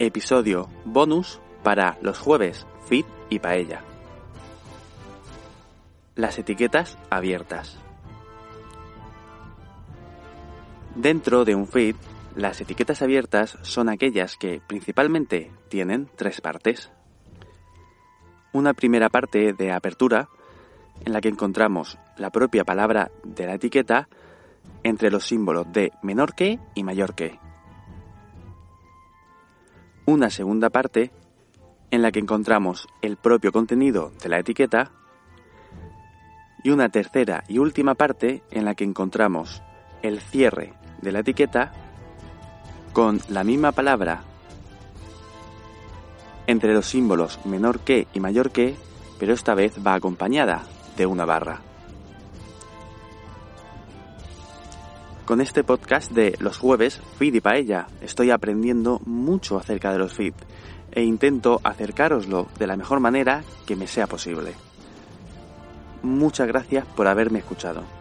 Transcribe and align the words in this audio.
Episodio 0.00 0.68
bonus 0.84 1.40
para 1.64 1.98
los 2.02 2.20
jueves, 2.20 2.68
feed 2.86 3.04
y 3.30 3.40
paella. 3.40 3.82
Las 6.14 6.38
etiquetas 6.38 6.96
abiertas. 7.10 7.76
Dentro 10.94 11.44
de 11.44 11.56
un 11.56 11.66
feed, 11.66 11.96
las 12.36 12.60
etiquetas 12.60 13.02
abiertas 13.02 13.58
son 13.62 13.88
aquellas 13.88 14.36
que 14.36 14.62
principalmente 14.64 15.50
tienen 15.68 16.08
tres 16.14 16.40
partes. 16.40 16.92
Una 18.52 18.74
primera 18.74 19.08
parte 19.08 19.52
de 19.52 19.72
apertura, 19.72 20.28
en 21.04 21.12
la 21.12 21.20
que 21.20 21.28
encontramos 21.28 21.98
la 22.16 22.30
propia 22.30 22.62
palabra 22.62 23.10
de 23.24 23.46
la 23.46 23.54
etiqueta 23.54 24.08
entre 24.84 25.10
los 25.10 25.26
símbolos 25.26 25.66
de 25.72 25.90
menor 26.02 26.36
que 26.36 26.60
y 26.76 26.84
mayor 26.84 27.16
que 27.16 27.40
una 30.08 30.30
segunda 30.30 30.70
parte 30.70 31.10
en 31.90 32.00
la 32.00 32.10
que 32.10 32.18
encontramos 32.18 32.88
el 33.02 33.18
propio 33.18 33.52
contenido 33.52 34.10
de 34.22 34.30
la 34.30 34.38
etiqueta 34.38 34.90
y 36.64 36.70
una 36.70 36.88
tercera 36.88 37.44
y 37.46 37.58
última 37.58 37.94
parte 37.94 38.42
en 38.50 38.64
la 38.64 38.74
que 38.74 38.84
encontramos 38.84 39.62
el 40.00 40.20
cierre 40.20 40.72
de 41.02 41.12
la 41.12 41.18
etiqueta 41.18 41.72
con 42.94 43.20
la 43.28 43.44
misma 43.44 43.72
palabra 43.72 44.22
entre 46.46 46.72
los 46.72 46.86
símbolos 46.86 47.44
menor 47.44 47.80
que 47.80 48.08
y 48.14 48.20
mayor 48.20 48.50
que, 48.50 48.76
pero 49.18 49.34
esta 49.34 49.54
vez 49.54 49.74
va 49.86 49.92
acompañada 49.92 50.62
de 50.96 51.04
una 51.04 51.26
barra. 51.26 51.67
Con 55.28 55.42
este 55.42 55.62
podcast 55.62 56.10
de 56.10 56.36
los 56.40 56.56
jueves, 56.56 57.02
Feed 57.18 57.34
y 57.34 57.40
Paella, 57.42 57.86
estoy 58.00 58.30
aprendiendo 58.30 58.98
mucho 59.04 59.58
acerca 59.58 59.92
de 59.92 59.98
los 59.98 60.14
feed 60.14 60.32
e 60.90 61.02
intento 61.02 61.60
acercaroslo 61.64 62.46
de 62.58 62.66
la 62.66 62.78
mejor 62.78 63.00
manera 63.00 63.44
que 63.66 63.76
me 63.76 63.86
sea 63.86 64.06
posible. 64.06 64.54
Muchas 66.02 66.48
gracias 66.48 66.86
por 66.86 67.08
haberme 67.08 67.40
escuchado. 67.40 67.97